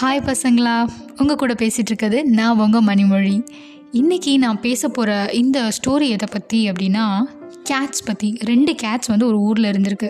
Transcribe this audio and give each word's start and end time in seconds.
Hi 0.00 0.20
பசங்களா. 0.28 0.74
உங்கள் 1.20 1.38
கூட 1.40 1.54
பேசிகிட்டு 1.62 1.90
இருக்கிறது 1.90 2.18
நான் 2.36 2.60
உங்கள் 2.64 2.84
மணிமொழி. 2.86 3.34
இன்றைக்கி 4.00 4.32
நான் 4.44 4.60
பேச 4.66 4.88
போகிற 4.96 5.10
இந்த 5.40 5.58
ஸ்டோரி 5.76 6.06
எதை 6.16 6.28
பற்றி 6.34 6.60
அப்படின்னா 6.70 7.04
கேட்ஸ் 7.70 8.04
பற்றி 8.06 8.28
ரெண்டு 8.50 8.72
கேட்ஸ் 8.82 9.10
வந்து 9.12 9.26
ஒரு 9.30 9.38
ஊரில் 9.48 9.68
இருந்திருக்கு. 9.70 10.08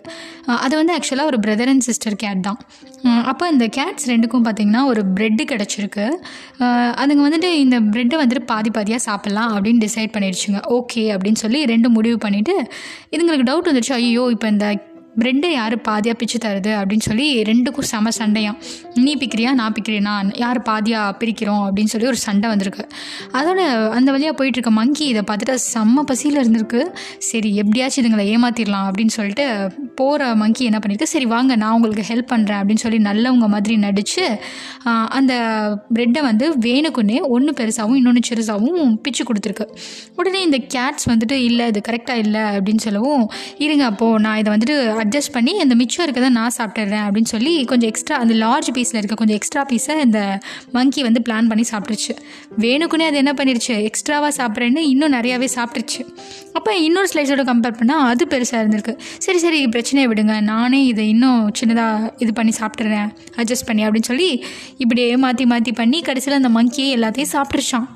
அது 0.65 0.75
வந்து 0.81 0.93
ஆக்சுவலாக 0.97 1.31
ஒரு 1.31 1.39
பிரதர் 1.45 1.71
அண்ட் 1.73 1.87
சிஸ்டர் 1.89 2.17
கேட் 2.23 2.45
தான். 2.49 2.61
அப்போ 3.31 3.45
இந்த 3.55 3.67
கேட்ஸ் 3.79 4.07
ரெண்டுக்கும் 4.13 4.45
பார்த்திங்கன்னா 4.47 4.83
ஒரு 4.93 5.03
ப்ரெட்டு 5.17 5.47
கிடச்சிருக்கு. 5.53 6.07
அதுங்க 7.01 7.25
வந்துட்டு 7.29 7.51
இந்த 7.65 7.81
ப்ரெட்டை 7.95 8.21
வந்துட்டு 8.23 8.45
பாதி 8.53 8.73
பாதியாக 8.79 9.03
சாப்பிட்லாம் 9.09 9.53
அப்படின்னு 9.57 9.83
டிசைட் 9.87 10.15
பண்ணிடுச்சுங்க 10.17 10.61
ஓகே 10.79 11.05
அப்படின்னு 11.17 11.43
சொல்லி 11.45 11.63
ரெண்டு 11.73 11.91
முடிவு 11.97 12.19
பண்ணிவிட்டு 12.27 12.57
இதுங்களுக்கு 13.15 13.49
டவுட் 13.51 13.71
வந்துடுச்சு 13.71 13.97
ஐயோ 14.01 14.27
இப்போ 14.37 14.49
இந்த 14.55 14.69
ப்ரெட்டை 15.19 15.49
யார் 15.59 15.77
பாதியாக 15.89 16.17
பிச்சு 16.19 16.39
தருது 16.45 16.73
அப்படின்னு 16.81 17.05
சொல்லி 17.09 17.27
ரெண்டுக்கும் 17.49 17.89
செம 17.91 18.11
சண்டையாம். 18.19 18.59
நீ 19.05 19.13
பிக்கிறியா 19.23 19.51
நான் 19.61 19.75
பிக்கிறேனா? 19.77 20.15
யார் 20.43 20.61
பாதியாக 20.69 21.15
பிரிக்கிறோம் 21.21 21.63
அப்படின்னு 21.67 21.93
சொல்லி 21.93 22.07
ஒரு 22.13 22.21
சண்டை 22.27 22.49
வந்திருக்கு. 22.53 22.85
அதோட 23.39 23.61
அந்த 23.97 24.09
வழியாக 24.15 24.35
போயிட்டுருக்க 24.39 24.73
மங்கி 24.81 25.05
இதை 25.13 25.23
பார்த்துட்டு 25.31 25.57
செம்ம 25.73 26.05
பசியில் 26.11 26.41
இருந்திருக்கு. 26.43 26.83
சரி 27.31 27.51
எப்படியாச்சும் 27.63 28.03
இதுங்களை 28.03 28.27
ஏமாற்றிடலாம் 28.35 28.87
அப்படின்னு 28.91 29.15
சொல்லிட்டு 29.19 29.47
போகிற 30.01 30.29
மங்கி 30.43 30.65
என்ன 30.71 30.79
பண்ணியிருக்கு 30.83 31.13
சரி 31.15 31.27
வாங்க 31.35 31.57
நான் 31.63 31.75
உங்களுக்கு 31.79 32.05
ஹெல்ப் 32.11 32.31
பண்ணுறேன் 32.33 32.61
அப்படின்னு 32.61 32.85
சொல்லி 32.85 32.99
நல்லவங்க 33.09 33.49
மாதிரி 33.55 33.77
நடித்து 33.87 34.25
அந்த 35.19 35.33
ப்ரெட்டை 35.95 36.23
வந்து 36.29 36.47
வேணுக்குன்னே 36.67 37.19
ஒன்று 37.35 37.53
பெருசாகவும் 37.61 37.99
இன்னொன்று 38.01 38.23
சிறுசாகவும் 38.31 38.95
பிச்சு 39.05 39.25
கொடுத்துருக்கு. 39.29 39.67
உடனே 40.19 40.41
இந்த 40.49 40.59
கேட்ஸ் 40.77 41.07
வந்துட்டு 41.13 41.37
இல்லை 41.49 41.67
இது 41.73 41.81
கரெக்டாக 41.89 42.25
இல்லை 42.25 42.45
அப்படின்னு 42.57 42.85
சொல்லவும் 42.87 43.25
இருங்க 43.67 43.85
அப்போது 43.93 44.23
நான் 44.27 44.41
இதை 44.43 44.51
வந்துட்டு 44.55 44.77
அட்ஜஸ்ட் 45.03 45.33
பண்ணி 45.33 45.53
இந்த 45.53 45.75
மிச்சம் 45.75 46.05
இருக்கதை 46.07 46.29
நான் 46.29 46.55
சாப்பிட்டுறேன் 46.59 47.05
அப்படின்னு 47.07 47.31
சொல்லி 47.31 47.65
கொஞ்சம் 47.65 47.89
எக்ஸ்ட்ரா 47.89 48.17
அந்த 48.17 48.35
லார்ஜ் 48.35 48.71
பீஸில் 48.77 48.99
இருக்க 48.99 49.15
கொஞ்சம் 49.15 49.37
எக்ஸ்ட்ரா 49.37 49.63
பீஸை 49.71 49.97
இந்த 50.05 50.21
மங்கி 50.73 51.03
வந்து 51.03 51.21
பிளான் 51.29 51.49
பண்ணி 51.49 51.65
சாப்பிட்டுருச்சு. 51.73 52.15
வேணுக்குனே 52.59 53.07
அது 53.07 53.17
என்ன 53.17 53.33
பண்ணிருச்சு? 53.33 53.91
எக்ஸ்ட்ராவாக 53.91 54.33
சாப்பிட்றேன்னு 54.39 54.83
இன்னும் 54.93 55.13
நிறையாவே 55.13 55.49
சாப்பிட்டுருச்சு. 55.55 56.03
அப்போ 56.53 56.77
இன்னொரு 56.77 57.09
ஸ்லைஸோட 57.15 57.45
கம்பேர் 57.53 57.79
பண்ணால் 57.81 58.05
அது 58.11 58.27
பெருசாக 58.27 58.63
இருந்திருக்கு. 58.63 58.95
சரி 59.19 59.39
சரி 59.39 59.67
பிரச்சனையை 59.67 60.11
விடுங்க. 60.13 60.41
நானே 60.41 60.85
இதை 60.87 61.09
இன்னும் 61.09 61.51
சின்னதாக 61.61 62.11
இது 62.19 62.33
பண்ணி 62.33 62.53
சாப்பிட்றேன் 62.61 63.09
அட்ஜஸ்ட் 63.37 63.67
பண்ணி 63.67 63.85
அப்படின்னு 63.87 64.11
சொல்லி 64.13 64.45
இப்படியே 64.79 65.17
மாற்றி 65.17 65.47
மாற்றி 65.47 65.73
பண்ணி 65.73 66.01
கடைசியில் 66.01 66.41
அந்த 66.43 66.61
மங்கியே 66.61 66.91
எல்லாத்தையும் 66.99 67.35
சாப்பிட்ருச்சான் 67.37 67.89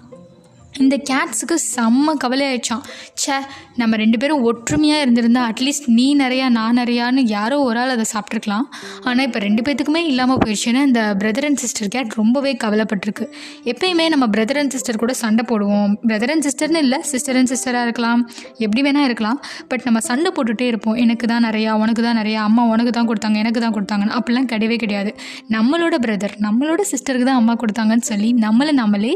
இந்த 0.79 0.97
கேட்ஸுக்கு 1.11 1.57
செம்ம 1.75 2.15
கவலை 2.19 2.47
ஆயிடுச்சான் 2.47 2.85
ச்சே 3.25 3.37
நம்ம 3.81 3.97
ரெண்டு 4.01 4.17
பேரும் 4.23 4.43
ஒற்றுமையாக 4.49 5.03
இருந்திருந்தா 5.05 5.43
அட்லீஸ்ட் 5.51 5.87
நீ 5.99 6.07
நிறையா 6.23 6.47
நான் 6.57 6.77
நிறையான்னு 6.81 7.23
யாரோ 7.35 7.57
ஒரு 7.69 7.79
ஆள் 7.83 7.93
அதை 7.95 8.05
சாப்பிட்ருக்கலாம் 8.13 8.67
ஆனால் 9.09 9.25
இப்போ 9.29 9.39
ரெண்டு 9.45 9.63
பேத்துக்குமே 9.67 10.03
இல்லாமல் 10.11 10.41
போயிடுச்சுன்னு 10.43 10.81
இந்த 10.89 11.03
பிரதர் 11.21 11.47
அண்ட் 11.49 11.61
சிஸ்டர் 11.63 11.91
கேட் 11.95 12.11
ரொம்பவே 12.21 12.53
கவலைப்பட்டிருக்கு. 12.65 13.27
எப்பயுமே 13.73 14.07
நம்ம 14.15 14.27
பிரதர் 14.35 14.59
அண்ட் 14.63 14.73
சிஸ்டர் 14.77 14.99
கூட 15.03 15.13
சண்டை 15.23 15.45
போடுவோம். 15.51 15.93
பிரதர் 16.09 16.33
அண்ட் 16.35 16.45
சிஸ்டர்னு 16.49 16.83
இல்லை 16.87 16.99
சிஸ்டர் 17.13 17.39
அண்ட் 17.41 17.51
சிஸ்டராக 17.53 17.87
இருக்கலாம். 17.89 18.21
எப்படி 18.67 18.83
வேணால் 18.87 19.07
இருக்கலாம். 19.09 19.39
பட் 19.71 19.87
நம்ம 19.89 20.03
சண்டை 20.09 20.33
போட்டுகிட்டே 20.39 20.69
இருப்போம். 20.73 20.99
எனக்கு 21.05 21.29
தான் 21.33 21.45
நிறையா 21.49 21.73
உனக்கு 21.85 22.05
தான் 22.09 22.19
நிறையா 22.21 22.43
அம்மா 22.49 22.65
உனக்கு 22.75 22.95
தான் 22.99 23.09
கொடுத்தாங்க 23.13 23.39
எனக்கு 23.45 23.63
தான் 23.67 23.75
கொடுத்தாங்கன்னு. 23.79 24.15
அப்படிலாம் 24.19 24.51
கிடையவே 24.53 24.79
கிடையாது. 24.85 25.13
நம்மளோட 25.57 25.95
பிரதர் 26.07 26.37
நம்மளோட 26.49 26.81
சிஸ்டருக்கு 26.93 27.29
தான் 27.31 27.41
அம்மா 27.43 27.57
கொடுத்தாங்கன்னு 27.65 28.09
சொல்லி 28.13 28.31
நம்மளை 28.47 28.75
நம்மளே 28.83 29.15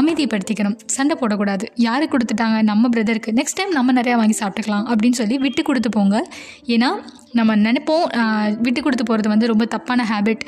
அமைதிப்படுத்திக்கணும். 0.00 0.78
சண்டை 0.98 1.16
போடக்கூடாது. 1.22 1.64
யாரு 1.88 2.04
கொடுத்துட்டாங்க? 2.16 2.58
நம்ம 2.72 2.88
இருக்குது 3.22 3.38
நெக்ஸ்ட் 3.40 3.58
டைம் 3.58 3.74
நம்ம 3.78 3.92
நிறையா 3.98 4.16
வாங்கி 4.20 4.36
சாப்பிட்டுக்கலாம் 4.42 4.86
அப்படின்னு 4.92 5.18
சொல்லி 5.20 5.36
விட்டு 5.44 5.62
கொடுத்து 5.68 5.90
போங்க. 5.96 6.16
ஏன்னா 6.74 6.88
நம்ம 7.38 7.54
நினைப்போம் 7.66 8.02
விட்டு 8.64 8.80
கொடுத்து 8.86 9.04
போகிறது 9.08 9.28
வந்து 9.32 9.46
ரொம்ப 9.50 9.64
தப்பான 9.74 10.04
ஹேபிட் 10.10 10.42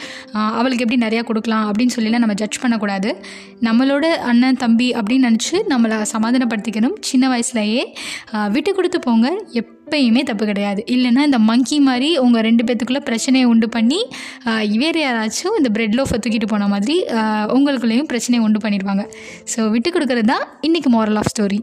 அவளுக்கு 0.58 0.84
எப்படி 0.84 0.98
நிறையா 1.05 1.22
கொடுக்கலாம் 1.28 1.66
அப்படின்னு 1.69 1.94
சொல்லிலாம் 1.97 2.22
நம்ம 2.25 2.34
ஜட்ஜ் 2.41 2.59
பண்ணக்கூடாது. 2.65 3.10
நம்மளோட 3.69 4.06
அண்ணன் 4.31 4.59
தம்பி 4.65 4.88
அப்படின்னு 4.98 5.28
நினச்சி 5.28 5.56
நம்மளை 5.72 5.98
சமாதானப்படுத்திக்கணும். 6.15 6.97
சின்ன 7.10 7.28
வயசுலையே 7.34 7.84
விட்டு 8.56 8.72
கொடுத்து 8.78 8.98
போங்க. 9.06 9.28
எப்பயுமே 9.60 10.25
தப்பு 10.31 10.44
கிடையாது. 10.50 10.82
இல்லைன்னா 10.94 11.22
இந்த 11.28 11.41
மங்கி 11.50 11.78
மாதிரி 11.88 12.10
உங்கள் 12.25 12.44
ரெண்டு 12.48 12.66
பேத்துக்குள்ளே 12.69 13.03
பிரச்சனையை 13.09 13.47
உண்டு 13.53 13.69
பண்ணி 13.77 14.00
வேறு 14.82 15.00
யாராச்சும் 15.04 15.56
இந்த 15.60 15.71
பிரெட் 15.77 15.97
லோஃபை 16.00 16.19
தூக்கிட்டு 16.25 16.50
போன 16.53 16.69
மாதிரி 16.75 16.98
உங்களுக்குள்ளேயும் 17.56 18.10
பிரச்சனையை 18.12 18.43
உண்டு 18.48 18.65
பண்ணிடுவாங்க. 18.66 19.06
ஸோ 19.54 19.71
விட்டு 19.77 19.93
கொடுக்குறது 19.97 20.28
தான் 20.34 20.47
இன்றைக்கி 20.69 20.93
மாரல் 20.97 21.21
ஆஃப் 21.22 21.32
ஸ்டோரி 21.34 21.60